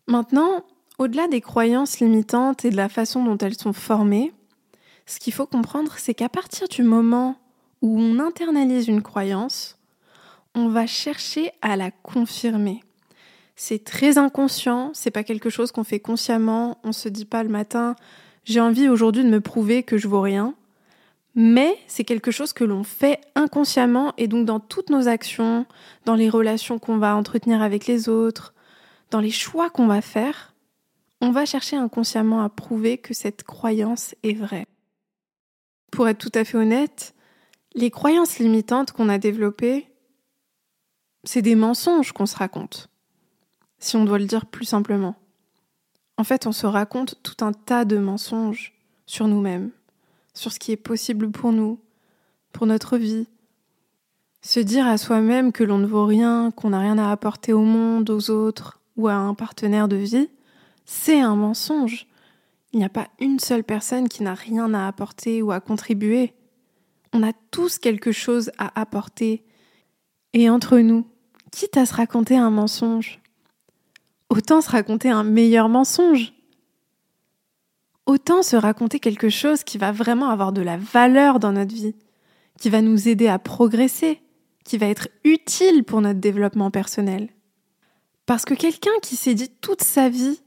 Maintenant, 0.07 0.63
au-delà 0.99 1.27
des 1.27 1.41
croyances 1.41 1.99
limitantes 1.99 2.65
et 2.65 2.69
de 2.69 2.77
la 2.77 2.89
façon 2.89 3.23
dont 3.23 3.37
elles 3.37 3.57
sont 3.57 3.73
formées, 3.73 4.33
ce 5.05 5.19
qu'il 5.19 5.33
faut 5.33 5.47
comprendre, 5.47 5.93
c'est 5.97 6.13
qu'à 6.13 6.29
partir 6.29 6.67
du 6.67 6.83
moment 6.83 7.37
où 7.81 7.99
on 7.99 8.19
internalise 8.19 8.87
une 8.87 9.01
croyance, 9.01 9.77
on 10.55 10.67
va 10.67 10.87
chercher 10.87 11.51
à 11.61 11.75
la 11.75 11.91
confirmer. 11.91 12.83
C'est 13.55 13.83
très 13.83 14.17
inconscient, 14.17 14.91
c'est 14.93 15.11
pas 15.11 15.23
quelque 15.23 15.49
chose 15.49 15.71
qu'on 15.71 15.83
fait 15.83 15.99
consciemment, 15.99 16.79
on 16.83 16.91
se 16.91 17.09
dit 17.09 17.25
pas 17.25 17.43
le 17.43 17.49
matin 17.49 17.95
j'ai 18.49 18.61
envie 18.61 18.89
aujourd'hui 18.89 19.23
de 19.23 19.29
me 19.29 19.41
prouver 19.41 19.83
que 19.83 19.99
je 19.99 20.07
vaux 20.07 20.21
rien, 20.21 20.55
mais 21.35 21.77
c'est 21.85 22.03
quelque 22.03 22.31
chose 22.31 22.51
que 22.51 22.63
l'on 22.63 22.83
fait 22.83 23.21
inconsciemment 23.35 24.13
et 24.17 24.27
donc 24.27 24.45
dans 24.45 24.59
toutes 24.59 24.89
nos 24.89 25.07
actions, 25.07 25.67
dans 26.05 26.15
les 26.15 26.29
relations 26.29 26.79
qu'on 26.79 26.97
va 26.97 27.15
entretenir 27.15 27.61
avec 27.61 27.85
les 27.85 28.09
autres, 28.09 28.55
dans 29.11 29.19
les 29.19 29.29
choix 29.29 29.69
qu'on 29.69 29.85
va 29.85 30.01
faire, 30.01 30.55
on 31.21 31.29
va 31.29 31.45
chercher 31.45 31.75
inconsciemment 31.75 32.41
à 32.41 32.49
prouver 32.49 32.97
que 32.97 33.13
cette 33.13 33.43
croyance 33.43 34.15
est 34.23 34.33
vraie. 34.33 34.65
Pour 35.91 36.07
être 36.07 36.17
tout 36.17 36.31
à 36.33 36.43
fait 36.43 36.57
honnête, 36.57 37.13
les 37.79 37.91
croyances 37.91 38.39
limitantes 38.39 38.91
qu'on 38.91 39.07
a 39.07 39.17
développées, 39.17 39.87
c'est 41.23 41.41
des 41.41 41.55
mensonges 41.55 42.11
qu'on 42.11 42.25
se 42.25 42.35
raconte, 42.35 42.89
si 43.79 43.95
on 43.95 44.03
doit 44.03 44.19
le 44.19 44.25
dire 44.25 44.45
plus 44.45 44.65
simplement. 44.65 45.15
En 46.17 46.25
fait, 46.25 46.45
on 46.45 46.51
se 46.51 46.67
raconte 46.67 47.15
tout 47.23 47.43
un 47.45 47.53
tas 47.53 47.85
de 47.85 47.97
mensonges 47.97 48.73
sur 49.05 49.27
nous-mêmes, 49.27 49.71
sur 50.33 50.51
ce 50.51 50.59
qui 50.59 50.73
est 50.73 50.77
possible 50.77 51.31
pour 51.31 51.53
nous, 51.53 51.79
pour 52.51 52.67
notre 52.67 52.97
vie. 52.97 53.27
Se 54.41 54.59
dire 54.59 54.85
à 54.85 54.97
soi-même 54.97 55.53
que 55.53 55.63
l'on 55.63 55.77
ne 55.77 55.87
vaut 55.87 56.05
rien, 56.05 56.51
qu'on 56.51 56.71
n'a 56.71 56.79
rien 56.79 56.97
à 56.97 57.11
apporter 57.11 57.53
au 57.53 57.63
monde, 57.63 58.09
aux 58.09 58.29
autres 58.29 58.81
ou 58.97 59.07
à 59.07 59.13
un 59.13 59.33
partenaire 59.33 59.87
de 59.87 59.95
vie, 59.95 60.29
c'est 60.83 61.21
un 61.21 61.35
mensonge. 61.35 62.07
Il 62.73 62.79
n'y 62.79 62.85
a 62.85 62.89
pas 62.89 63.07
une 63.19 63.39
seule 63.39 63.63
personne 63.63 64.09
qui 64.09 64.23
n'a 64.23 64.33
rien 64.33 64.73
à 64.73 64.85
apporter 64.87 65.41
ou 65.41 65.53
à 65.53 65.61
contribuer. 65.61 66.33
On 67.13 67.23
a 67.23 67.33
tous 67.51 67.79
quelque 67.79 68.11
chose 68.11 68.51
à 68.57 68.79
apporter. 68.79 69.43
Et 70.33 70.49
entre 70.49 70.79
nous, 70.79 71.07
quitte 71.51 71.77
à 71.77 71.85
se 71.85 71.93
raconter 71.93 72.37
un 72.37 72.49
mensonge, 72.49 73.19
autant 74.29 74.61
se 74.61 74.69
raconter 74.69 75.09
un 75.09 75.23
meilleur 75.23 75.69
mensonge. 75.69 76.33
Autant 78.05 78.41
se 78.41 78.55
raconter 78.55 78.99
quelque 78.99 79.29
chose 79.29 79.63
qui 79.63 79.77
va 79.77 79.91
vraiment 79.91 80.29
avoir 80.29 80.51
de 80.51 80.61
la 80.61 80.77
valeur 80.77 81.39
dans 81.39 81.51
notre 81.51 81.75
vie, 81.75 81.95
qui 82.59 82.69
va 82.69 82.81
nous 82.81 83.07
aider 83.07 83.27
à 83.27 83.37
progresser, 83.37 84.21
qui 84.63 84.77
va 84.77 84.87
être 84.87 85.09
utile 85.23 85.83
pour 85.83 86.01
notre 86.01 86.19
développement 86.19 86.71
personnel. 86.71 87.29
Parce 88.25 88.45
que 88.45 88.53
quelqu'un 88.53 88.91
qui 89.01 89.15
s'est 89.15 89.35
dit 89.35 89.49
toute 89.61 89.83
sa 89.83 90.09
vie 90.09 90.41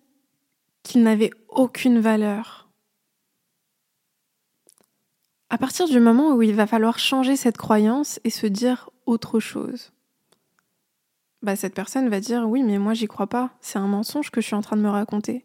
qu'il 0.83 1.03
n'avait 1.03 1.31
aucune 1.49 2.01
valeur, 2.01 2.62
à 5.53 5.59
partir 5.59 5.87
du 5.87 6.01
moment 6.01 6.35
où 6.35 6.41
il 6.41 6.55
va 6.55 6.67
falloir 6.67 6.99
changer 6.99 7.37
cette 7.37 7.59
croyance 7.59 8.19
et 8.25 8.31
se 8.31 8.47
dire 8.47 8.89
autre 9.05 9.39
chose, 9.39 9.93
bah 11.43 11.57
cette 11.57 11.75
personne 11.75 12.09
va 12.09 12.21
dire 12.21 12.49
oui 12.49 12.63
mais 12.63 12.79
moi 12.79 12.95
j'y 12.95 13.07
crois 13.07 13.27
pas, 13.27 13.51
c'est 13.61 13.79
un 13.79 13.87
mensonge 13.87 14.31
que 14.31 14.41
je 14.41 14.47
suis 14.47 14.57
en 14.57 14.63
train 14.63 14.79
de 14.79 14.83
me 14.83 14.89
raconter. 14.89 15.45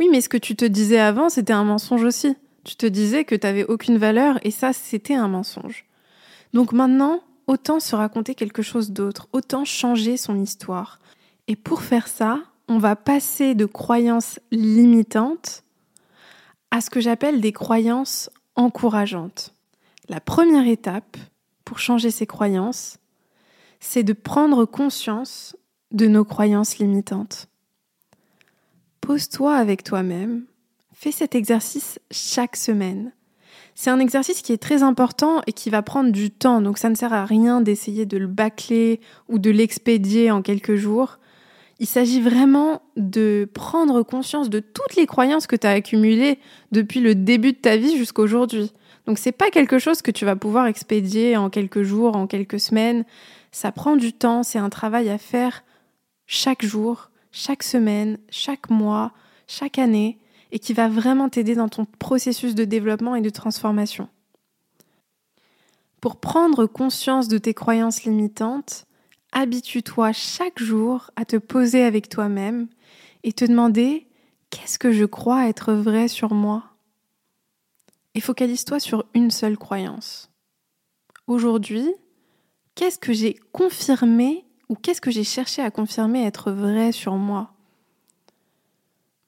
Oui 0.00 0.08
mais 0.10 0.20
ce 0.20 0.28
que 0.28 0.36
tu 0.36 0.56
te 0.56 0.64
disais 0.64 0.98
avant 0.98 1.28
c'était 1.28 1.52
un 1.52 1.62
mensonge 1.62 2.02
aussi. 2.02 2.36
Tu 2.64 2.74
te 2.74 2.86
disais 2.86 3.24
que 3.24 3.36
tu 3.36 3.46
n'avais 3.46 3.64
aucune 3.64 3.98
valeur 3.98 4.44
et 4.44 4.50
ça 4.50 4.72
c'était 4.72 5.14
un 5.14 5.28
mensonge. 5.28 5.86
Donc 6.52 6.72
maintenant, 6.72 7.20
autant 7.46 7.78
se 7.78 7.94
raconter 7.94 8.34
quelque 8.34 8.62
chose 8.62 8.90
d'autre, 8.90 9.28
autant 9.32 9.64
changer 9.64 10.16
son 10.16 10.40
histoire. 10.40 10.98
Et 11.46 11.54
pour 11.54 11.82
faire 11.82 12.08
ça, 12.08 12.40
on 12.66 12.78
va 12.78 12.96
passer 12.96 13.54
de 13.54 13.64
croyances 13.64 14.40
limitantes 14.50 15.62
à 16.72 16.80
ce 16.80 16.90
que 16.90 16.98
j'appelle 16.98 17.40
des 17.40 17.52
croyances 17.52 18.28
encourageantes. 18.60 19.54
La 20.08 20.20
première 20.20 20.66
étape 20.66 21.16
pour 21.64 21.78
changer 21.78 22.10
ses 22.10 22.26
croyances, 22.26 22.98
c'est 23.80 24.02
de 24.02 24.12
prendre 24.12 24.66
conscience 24.66 25.56
de 25.92 26.06
nos 26.06 26.24
croyances 26.24 26.78
limitantes. 26.78 27.48
Pose-toi 29.00 29.56
avec 29.56 29.82
toi-même, 29.82 30.44
fais 30.92 31.10
cet 31.10 31.34
exercice 31.34 31.98
chaque 32.10 32.56
semaine. 32.56 33.12
C'est 33.74 33.90
un 33.90 33.98
exercice 33.98 34.42
qui 34.42 34.52
est 34.52 34.62
très 34.62 34.82
important 34.82 35.40
et 35.46 35.52
qui 35.52 35.70
va 35.70 35.80
prendre 35.80 36.12
du 36.12 36.30
temps, 36.30 36.60
donc 36.60 36.76
ça 36.76 36.90
ne 36.90 36.94
sert 36.94 37.14
à 37.14 37.24
rien 37.24 37.62
d'essayer 37.62 38.04
de 38.04 38.18
le 38.18 38.26
bâcler 38.26 39.00
ou 39.28 39.38
de 39.38 39.50
l'expédier 39.50 40.30
en 40.30 40.42
quelques 40.42 40.74
jours. 40.74 41.18
Il 41.80 41.86
s'agit 41.86 42.20
vraiment 42.20 42.82
de 42.96 43.48
prendre 43.54 44.02
conscience 44.02 44.50
de 44.50 44.60
toutes 44.60 44.96
les 44.96 45.06
croyances 45.06 45.46
que 45.46 45.56
tu 45.56 45.66
as 45.66 45.70
accumulées 45.70 46.38
depuis 46.72 47.00
le 47.00 47.14
début 47.14 47.52
de 47.52 47.58
ta 47.58 47.78
vie 47.78 47.96
jusqu'à 47.96 48.20
aujourd'hui. 48.20 48.70
Donc 49.06 49.18
c'est 49.18 49.32
pas 49.32 49.50
quelque 49.50 49.78
chose 49.78 50.02
que 50.02 50.10
tu 50.10 50.26
vas 50.26 50.36
pouvoir 50.36 50.66
expédier 50.66 51.38
en 51.38 51.48
quelques 51.48 51.82
jours, 51.82 52.16
en 52.16 52.26
quelques 52.26 52.60
semaines. 52.60 53.06
Ça 53.50 53.72
prend 53.72 53.96
du 53.96 54.12
temps, 54.12 54.42
c'est 54.42 54.58
un 54.58 54.68
travail 54.68 55.08
à 55.08 55.16
faire 55.16 55.64
chaque 56.26 56.64
jour, 56.64 57.10
chaque 57.32 57.62
semaine, 57.62 58.18
chaque 58.28 58.68
mois, 58.68 59.12
chaque 59.46 59.78
année, 59.78 60.18
et 60.52 60.58
qui 60.58 60.74
va 60.74 60.86
vraiment 60.88 61.30
t'aider 61.30 61.54
dans 61.54 61.70
ton 61.70 61.86
processus 61.98 62.54
de 62.54 62.64
développement 62.64 63.14
et 63.14 63.22
de 63.22 63.30
transformation. 63.30 64.08
Pour 66.02 66.16
prendre 66.16 66.66
conscience 66.66 67.28
de 67.28 67.38
tes 67.38 67.54
croyances 67.54 68.04
limitantes, 68.04 68.86
habitue-toi 69.32 70.12
chaque 70.12 70.58
jour 70.58 71.10
à 71.16 71.24
te 71.24 71.36
poser 71.36 71.82
avec 71.82 72.08
toi-même 72.08 72.68
et 73.22 73.32
te 73.32 73.44
demander 73.44 74.06
qu'est-ce 74.50 74.78
que 74.78 74.92
je 74.92 75.04
crois 75.04 75.48
être 75.48 75.72
vrai 75.72 76.08
sur 76.08 76.34
moi? 76.34 76.64
Et 78.14 78.20
focalise-toi 78.20 78.80
sur 78.80 79.04
une 79.14 79.30
seule 79.30 79.56
croyance. 79.56 80.30
Aujourd'hui, 81.26 81.88
qu'est-ce 82.74 82.98
que 82.98 83.12
j'ai 83.12 83.34
confirmé 83.52 84.44
ou 84.68 84.74
qu'est-ce 84.74 85.00
que 85.00 85.10
j'ai 85.10 85.24
cherché 85.24 85.62
à 85.62 85.70
confirmer 85.70 86.24
être 86.24 86.50
vrai 86.50 86.92
sur 86.92 87.14
moi? 87.14 87.52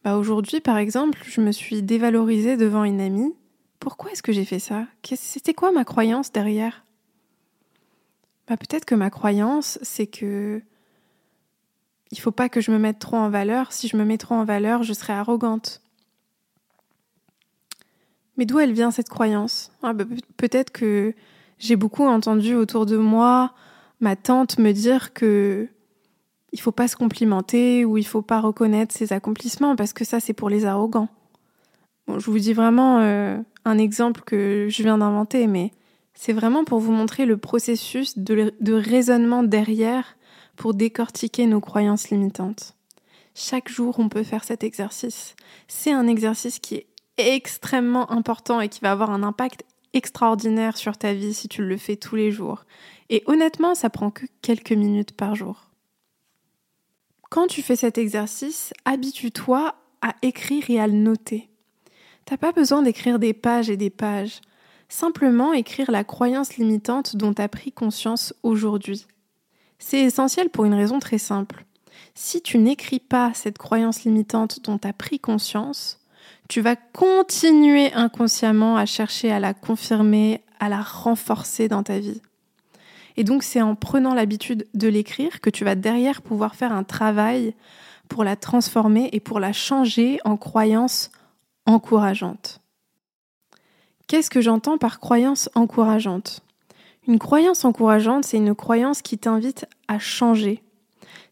Bah 0.04 0.16
Aujourd'hui, 0.16 0.60
par 0.60 0.78
exemple, 0.78 1.22
je 1.24 1.40
me 1.40 1.52
suis 1.52 1.82
dévalorisée 1.82 2.56
devant 2.56 2.82
une 2.82 3.00
amie. 3.00 3.34
Pourquoi 3.78 4.10
est-ce 4.10 4.22
que 4.22 4.32
j'ai 4.32 4.44
fait 4.44 4.58
ça? 4.58 4.86
C'était 5.04 5.54
quoi 5.54 5.70
ma 5.70 5.84
croyance 5.84 6.32
derrière? 6.32 6.84
Bah 8.48 8.56
Peut-être 8.56 8.84
que 8.84 8.94
ma 8.94 9.10
croyance, 9.10 9.78
c'est 9.82 10.06
que 10.06 10.62
il 12.10 12.18
faut 12.18 12.30
pas 12.30 12.48
que 12.48 12.60
je 12.60 12.70
me 12.70 12.78
mette 12.78 12.98
trop 12.98 13.16
en 13.16 13.30
valeur. 13.30 13.72
Si 13.72 13.88
je 13.88 13.96
me 13.96 14.04
mets 14.04 14.18
trop 14.18 14.34
en 14.34 14.44
valeur, 14.44 14.82
je 14.82 14.92
serai 14.92 15.14
arrogante. 15.14 15.80
Mais 18.36 18.44
d'où 18.44 18.58
elle 18.58 18.72
vient 18.72 18.90
cette 18.90 19.08
croyance? 19.08 19.72
Ah 19.82 19.92
bah, 19.94 20.04
Peut-être 20.36 20.70
que 20.70 21.14
j'ai 21.58 21.76
beaucoup 21.76 22.04
entendu 22.04 22.54
autour 22.54 22.86
de 22.86 22.96
moi 22.96 23.54
ma 24.00 24.16
tante 24.16 24.58
me 24.58 24.72
dire 24.72 25.14
que 25.14 25.68
il 26.52 26.60
faut 26.60 26.72
pas 26.72 26.88
se 26.88 26.96
complimenter 26.96 27.86
ou 27.86 27.96
il 27.96 28.06
faut 28.06 28.20
pas 28.20 28.40
reconnaître 28.40 28.94
ses 28.94 29.14
accomplissements 29.14 29.74
parce 29.74 29.94
que 29.94 30.04
ça 30.04 30.20
c'est 30.20 30.34
pour 30.34 30.50
les 30.50 30.66
arrogants. 30.66 31.08
Je 32.08 32.30
vous 32.30 32.38
dis 32.38 32.52
vraiment 32.52 32.98
euh, 32.98 33.38
un 33.64 33.78
exemple 33.78 34.20
que 34.22 34.66
je 34.68 34.82
viens 34.82 34.98
d'inventer, 34.98 35.46
mais 35.46 35.70
c'est 36.14 36.32
vraiment 36.32 36.64
pour 36.64 36.78
vous 36.78 36.92
montrer 36.92 37.24
le 37.24 37.36
processus 37.36 38.18
de, 38.18 38.72
raisonnement 38.72 39.42
derrière 39.42 40.16
pour 40.56 40.74
décortiquer 40.74 41.46
nos 41.46 41.60
croyances 41.60 42.10
limitantes. 42.10 42.76
Chaque 43.34 43.68
jour, 43.68 43.98
on 43.98 44.08
peut 44.08 44.22
faire 44.22 44.44
cet 44.44 44.62
exercice. 44.62 45.34
C'est 45.66 45.92
un 45.92 46.06
exercice 46.06 46.58
qui 46.58 46.74
est 46.76 46.86
extrêmement 47.16 48.10
important 48.10 48.60
et 48.60 48.68
qui 48.68 48.80
va 48.80 48.92
avoir 48.92 49.10
un 49.10 49.22
impact 49.22 49.64
extraordinaire 49.94 50.76
sur 50.76 50.96
ta 50.96 51.12
vie 51.12 51.34
si 51.34 51.48
tu 51.48 51.62
le 51.62 51.76
fais 51.76 51.96
tous 51.96 52.16
les 52.16 52.30
jours. 52.30 52.64
Et 53.08 53.22
honnêtement, 53.26 53.74
ça 53.74 53.90
prend 53.90 54.10
que 54.10 54.26
quelques 54.42 54.72
minutes 54.72 55.12
par 55.12 55.34
jour. 55.34 55.70
Quand 57.30 57.46
tu 57.46 57.62
fais 57.62 57.76
cet 57.76 57.96
exercice, 57.96 58.74
habitue-toi 58.84 59.74
à 60.02 60.14
écrire 60.22 60.68
et 60.68 60.78
à 60.78 60.86
le 60.86 60.92
noter. 60.92 61.48
T'as 62.26 62.36
pas 62.36 62.52
besoin 62.52 62.82
d'écrire 62.82 63.18
des 63.18 63.32
pages 63.32 63.70
et 63.70 63.76
des 63.76 63.90
pages. 63.90 64.40
Simplement 64.92 65.54
écrire 65.54 65.90
la 65.90 66.04
croyance 66.04 66.58
limitante 66.58 67.16
dont 67.16 67.32
tu 67.32 67.40
as 67.40 67.48
pris 67.48 67.72
conscience 67.72 68.34
aujourd'hui. 68.42 69.06
C'est 69.78 70.00
essentiel 70.00 70.50
pour 70.50 70.66
une 70.66 70.74
raison 70.74 70.98
très 70.98 71.16
simple. 71.16 71.64
Si 72.14 72.42
tu 72.42 72.58
n'écris 72.58 72.98
pas 72.98 73.32
cette 73.32 73.56
croyance 73.56 74.04
limitante 74.04 74.60
dont 74.62 74.76
tu 74.76 74.86
as 74.86 74.92
pris 74.92 75.18
conscience, 75.18 75.98
tu 76.46 76.60
vas 76.60 76.76
continuer 76.76 77.90
inconsciemment 77.94 78.76
à 78.76 78.84
chercher 78.84 79.32
à 79.32 79.40
la 79.40 79.54
confirmer, 79.54 80.42
à 80.60 80.68
la 80.68 80.82
renforcer 80.82 81.68
dans 81.68 81.82
ta 81.82 81.98
vie. 81.98 82.20
Et 83.16 83.24
donc 83.24 83.44
c'est 83.44 83.62
en 83.62 83.74
prenant 83.74 84.12
l'habitude 84.12 84.68
de 84.74 84.88
l'écrire 84.88 85.40
que 85.40 85.48
tu 85.48 85.64
vas 85.64 85.74
derrière 85.74 86.20
pouvoir 86.20 86.54
faire 86.54 86.72
un 86.74 86.84
travail 86.84 87.54
pour 88.10 88.24
la 88.24 88.36
transformer 88.36 89.08
et 89.12 89.20
pour 89.20 89.40
la 89.40 89.54
changer 89.54 90.18
en 90.26 90.36
croyance 90.36 91.10
encourageante. 91.64 92.61
Qu'est-ce 94.12 94.28
que 94.28 94.42
j'entends 94.42 94.76
par 94.76 95.00
croyance 95.00 95.48
encourageante? 95.54 96.42
Une 97.08 97.18
croyance 97.18 97.64
encourageante, 97.64 98.26
c'est 98.26 98.36
une 98.36 98.54
croyance 98.54 99.00
qui 99.00 99.16
t'invite 99.16 99.64
à 99.88 99.98
changer. 99.98 100.62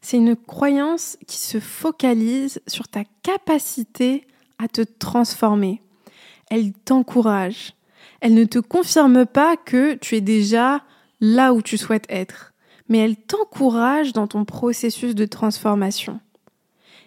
C'est 0.01 0.17
une 0.17 0.35
croyance 0.35 1.15
qui 1.27 1.37
se 1.37 1.59
focalise 1.59 2.59
sur 2.65 2.87
ta 2.87 3.03
capacité 3.21 4.25
à 4.57 4.67
te 4.67 4.81
transformer. 4.81 5.83
Elle 6.49 6.73
t'encourage. 6.73 7.75
Elle 8.19 8.33
ne 8.33 8.45
te 8.45 8.57
confirme 8.57 9.27
pas 9.27 9.57
que 9.57 9.93
tu 9.93 10.15
es 10.15 10.21
déjà 10.21 10.81
là 11.19 11.53
où 11.53 11.61
tu 11.61 11.77
souhaites 11.77 12.07
être, 12.09 12.51
mais 12.89 12.97
elle 12.97 13.15
t'encourage 13.15 14.11
dans 14.11 14.25
ton 14.25 14.43
processus 14.43 15.13
de 15.13 15.25
transformation. 15.25 16.19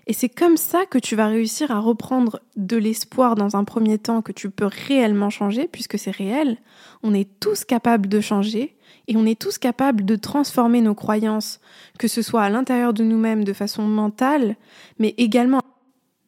Et 0.07 0.13
c'est 0.13 0.29
comme 0.29 0.57
ça 0.57 0.85
que 0.85 0.99
tu 0.99 1.17
vas 1.17 1.29
réussir 1.29 1.71
à 1.71 1.81
reprendre 1.81 2.41
de 2.57 2.77
l'espoir 2.77 3.35
dans 3.37 3.57
un 3.57 3.65
premier 3.65 3.99
temps 3.99 4.21
que 4.21 4.33
tu 4.33 4.51
peux 4.51 4.69
réellement 4.87 5.31
changer, 5.31 5.67
puisque 5.67 5.99
c'est 5.99 6.11
réel. 6.11 6.59
On 7.03 7.15
est 7.15 7.41
tous 7.41 7.65
capables 7.65 8.09
de 8.09 8.21
changer 8.21 8.77
et 9.09 9.17
on 9.17 9.25
est 9.25 9.41
tous 9.41 9.59
capables 9.59 10.05
de 10.05 10.17
transformer 10.17 10.81
nos 10.81 10.95
croyances, 10.95 11.61
que 11.99 12.09
ce 12.09 12.23
soit 12.23 12.43
à 12.43 12.51
l'intérieur 12.51 12.93
de 12.93 13.05
nous-mêmes 13.05 13.45
de 13.45 13.53
façon 13.53 13.83
mentale, 13.83 14.57
mais 14.99 15.15
également 15.17 15.61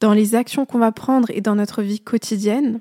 dans 0.01 0.13
les 0.13 0.35
actions 0.35 0.67
qu'on 0.67 0.79
va 0.79 0.93
prendre 0.93 1.31
et 1.31 1.41
dans 1.41 1.55
notre 1.55 1.83
vie 1.83 2.01
quotidienne. 2.01 2.81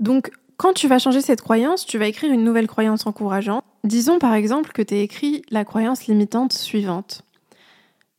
Donc, 0.00 0.30
quand 0.56 0.72
tu 0.72 0.88
vas 0.88 0.98
changer 0.98 1.20
cette 1.20 1.42
croyance, 1.42 1.84
tu 1.84 1.98
vas 1.98 2.06
écrire 2.06 2.32
une 2.32 2.44
nouvelle 2.44 2.66
croyance 2.66 3.06
encourageante. 3.06 3.64
Disons 3.84 4.18
par 4.18 4.34
exemple 4.34 4.72
que 4.72 4.82
tu 4.82 4.94
as 4.94 4.98
écrit 4.98 5.42
la 5.50 5.64
croyance 5.64 6.06
limitante 6.06 6.52
suivante. 6.52 7.25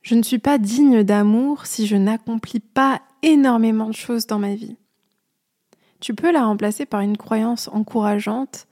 Je 0.08 0.16
ne 0.16 0.24
suis 0.24 0.40
pas 0.40 0.58
digne 0.58 1.04
d'amour 1.04 1.66
si 1.66 1.86
je 1.86 1.98
n'accomplis 1.98 2.62
pas 2.62 3.02
énormément 3.24 3.88
de 3.88 3.94
choses 3.94 4.26
dans 4.26 4.40
ma 4.40 4.56
vie. 4.56 4.78
Tu 6.00 6.14
peux 6.14 6.32
la 6.32 6.46
remplacer 6.46 6.86
par 6.86 7.02
une 7.02 7.18
croyance 7.18 7.68
encourageante 7.74 8.68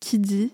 qui 0.00 0.18
dit 0.18 0.52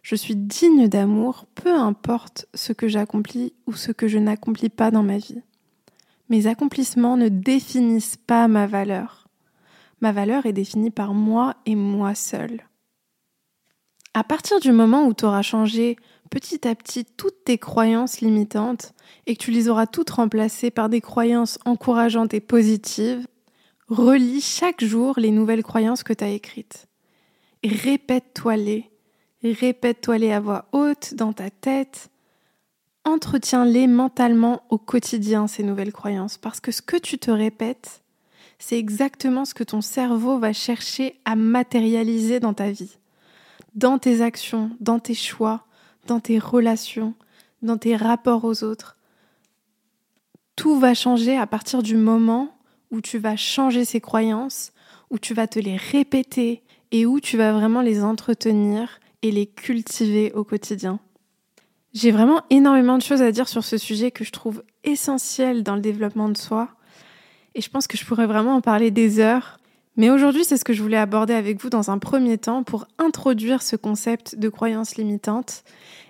Je 0.00 0.16
suis 0.16 0.34
digne 0.34 0.88
d'amour, 0.88 1.44
peu 1.54 1.74
importe 1.74 2.46
ce 2.54 2.72
que 2.72 2.88
j'accomplis 2.88 3.52
ou 3.66 3.74
ce 3.74 3.92
que 3.92 4.08
je 4.08 4.16
n'accomplis 4.16 4.70
pas 4.70 4.90
dans 4.90 5.02
ma 5.02 5.18
vie. 5.18 5.42
Mes 6.30 6.46
accomplissements 6.46 7.18
ne 7.18 7.28
définissent 7.28 8.16
pas 8.16 8.48
ma 8.48 8.66
valeur. 8.66 9.28
Ma 10.00 10.12
valeur 10.12 10.46
est 10.46 10.54
définie 10.54 10.90
par 10.90 11.12
moi 11.12 11.56
et 11.66 11.74
moi 11.74 12.14
seul. 12.14 12.62
À 14.14 14.24
partir 14.24 14.58
du 14.58 14.72
moment 14.72 15.06
où 15.06 15.12
tu 15.12 15.26
auras 15.26 15.42
changé 15.42 15.96
petit 16.34 16.66
à 16.66 16.74
petit 16.74 17.04
toutes 17.04 17.44
tes 17.44 17.58
croyances 17.58 18.20
limitantes 18.20 18.92
et 19.26 19.36
que 19.36 19.40
tu 19.44 19.52
les 19.52 19.68
auras 19.68 19.86
toutes 19.86 20.10
remplacées 20.10 20.72
par 20.72 20.88
des 20.88 21.00
croyances 21.00 21.60
encourageantes 21.64 22.34
et 22.34 22.40
positives, 22.40 23.24
relis 23.86 24.40
chaque 24.40 24.82
jour 24.82 25.14
les 25.16 25.30
nouvelles 25.30 25.62
croyances 25.62 26.02
que 26.02 26.12
tu 26.12 26.24
as 26.24 26.30
écrites. 26.30 26.88
Répète-toi-les. 27.62 28.90
Répète-toi-les 29.44 30.32
à 30.32 30.40
voix 30.40 30.66
haute 30.72 31.14
dans 31.14 31.32
ta 31.32 31.50
tête. 31.50 32.10
Entretiens-les 33.04 33.86
mentalement 33.86 34.62
au 34.70 34.78
quotidien, 34.78 35.46
ces 35.46 35.62
nouvelles 35.62 35.92
croyances, 35.92 36.36
parce 36.36 36.58
que 36.58 36.72
ce 36.72 36.82
que 36.82 36.96
tu 36.96 37.16
te 37.16 37.30
répètes, 37.30 38.02
c'est 38.58 38.78
exactement 38.78 39.44
ce 39.44 39.54
que 39.54 39.62
ton 39.62 39.82
cerveau 39.82 40.40
va 40.40 40.52
chercher 40.52 41.20
à 41.24 41.36
matérialiser 41.36 42.40
dans 42.40 42.54
ta 42.54 42.72
vie, 42.72 42.98
dans 43.76 44.00
tes 44.00 44.20
actions, 44.20 44.70
dans 44.80 44.98
tes 44.98 45.14
choix, 45.14 45.64
dans 46.06 46.20
tes 46.20 46.38
relations, 46.38 47.14
dans 47.62 47.78
tes 47.78 47.96
rapports 47.96 48.44
aux 48.44 48.64
autres. 48.64 48.96
Tout 50.56 50.78
va 50.78 50.94
changer 50.94 51.36
à 51.36 51.46
partir 51.46 51.82
du 51.82 51.96
moment 51.96 52.56
où 52.90 53.00
tu 53.00 53.18
vas 53.18 53.36
changer 53.36 53.84
ces 53.84 54.00
croyances, 54.00 54.72
où 55.10 55.18
tu 55.18 55.34
vas 55.34 55.46
te 55.46 55.58
les 55.58 55.76
répéter 55.76 56.62
et 56.92 57.06
où 57.06 57.20
tu 57.20 57.36
vas 57.36 57.52
vraiment 57.52 57.82
les 57.82 58.02
entretenir 58.02 59.00
et 59.22 59.30
les 59.30 59.46
cultiver 59.46 60.32
au 60.32 60.44
quotidien. 60.44 61.00
J'ai 61.92 62.10
vraiment 62.10 62.42
énormément 62.50 62.98
de 62.98 63.02
choses 63.02 63.22
à 63.22 63.32
dire 63.32 63.48
sur 63.48 63.64
ce 63.64 63.78
sujet 63.78 64.10
que 64.10 64.24
je 64.24 64.32
trouve 64.32 64.62
essentiel 64.82 65.62
dans 65.62 65.76
le 65.76 65.80
développement 65.80 66.28
de 66.28 66.36
soi. 66.36 66.68
Et 67.54 67.60
je 67.60 67.70
pense 67.70 67.86
que 67.86 67.96
je 67.96 68.04
pourrais 68.04 68.26
vraiment 68.26 68.56
en 68.56 68.60
parler 68.60 68.90
des 68.90 69.20
heures. 69.20 69.58
Mais 69.96 70.10
aujourd'hui, 70.10 70.44
c'est 70.44 70.56
ce 70.56 70.64
que 70.64 70.72
je 70.72 70.82
voulais 70.82 70.96
aborder 70.96 71.34
avec 71.34 71.62
vous 71.62 71.70
dans 71.70 71.90
un 71.90 71.98
premier 71.98 72.36
temps 72.36 72.64
pour 72.64 72.86
introduire 72.98 73.62
ce 73.62 73.76
concept 73.76 74.36
de 74.36 74.48
croyance 74.48 74.96
limitante. 74.96 75.62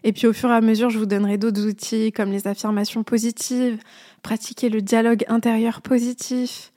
Et 0.04 0.12
puis 0.12 0.26
au 0.26 0.32
fur 0.32 0.50
et 0.50 0.54
à 0.54 0.62
mesure, 0.62 0.88
je 0.88 0.98
vous 0.98 1.06
donnerai 1.06 1.36
d'autres 1.36 1.66
outils 1.66 2.10
comme 2.10 2.30
les 2.30 2.46
affirmations 2.46 3.02
positives, 3.02 3.78
pratiquer 4.22 4.70
le 4.70 4.80
dialogue 4.80 5.24
intérieur 5.28 5.82
positif. 5.82 6.72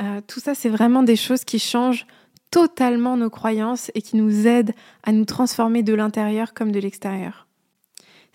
Euh, 0.00 0.20
tout 0.26 0.40
ça, 0.40 0.54
c'est 0.54 0.68
vraiment 0.68 1.02
des 1.02 1.16
choses 1.16 1.44
qui 1.44 1.58
changent 1.58 2.06
totalement 2.52 3.16
nos 3.16 3.30
croyances 3.30 3.90
et 3.96 4.02
qui 4.02 4.16
nous 4.16 4.46
aident 4.46 4.74
à 5.02 5.10
nous 5.10 5.24
transformer 5.24 5.82
de 5.82 5.92
l'intérieur 5.92 6.54
comme 6.54 6.70
de 6.70 6.78
l'extérieur. 6.78 7.43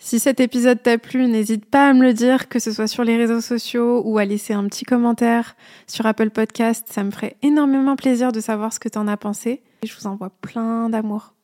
Si 0.02 0.18
cet 0.18 0.40
épisode 0.40 0.82
t'a 0.82 0.96
plu, 0.96 1.26
n'hésite 1.26 1.66
pas 1.66 1.90
à 1.90 1.92
me 1.92 2.02
le 2.02 2.14
dire, 2.14 2.48
que 2.48 2.58
ce 2.58 2.72
soit 2.72 2.86
sur 2.86 3.04
les 3.04 3.18
réseaux 3.18 3.42
sociaux 3.42 4.00
ou 4.06 4.16
à 4.16 4.24
laisser 4.24 4.54
un 4.54 4.66
petit 4.66 4.86
commentaire 4.86 5.56
sur 5.86 6.06
Apple 6.06 6.30
Podcast. 6.30 6.86
Ça 6.90 7.04
me 7.04 7.10
ferait 7.10 7.36
énormément 7.42 7.96
plaisir 7.96 8.32
de 8.32 8.40
savoir 8.40 8.72
ce 8.72 8.80
que 8.80 8.88
t'en 8.88 9.06
as 9.06 9.18
pensé. 9.18 9.62
Et 9.82 9.86
je 9.86 9.94
vous 9.94 10.06
envoie 10.06 10.30
plein 10.40 10.88
d'amour. 10.88 11.34